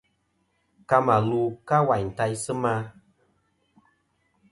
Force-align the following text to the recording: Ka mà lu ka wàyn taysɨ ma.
Ka 0.89 0.97
mà 1.07 1.15
lu 1.29 1.41
ka 1.67 1.77
wàyn 1.87 2.09
taysɨ 2.17 2.51
ma. 2.63 2.73